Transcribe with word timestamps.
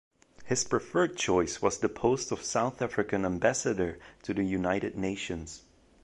His 0.45 0.63
preferred 0.63 1.15
choice 1.15 1.61
was 1.61 1.77
the 1.77 1.87
post 1.87 2.31
of 2.31 2.43
South 2.43 2.81
African 2.81 3.23
ambassador 3.23 3.99
to 4.23 4.33
the 4.33 4.43
United 4.43 4.97
Nations. 4.97 5.61